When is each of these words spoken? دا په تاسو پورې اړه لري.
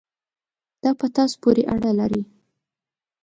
دا 0.83 0.91
په 0.99 1.07
تاسو 1.15 1.35
پورې 1.43 1.63
اړه 1.75 1.91
لري. 1.99 2.21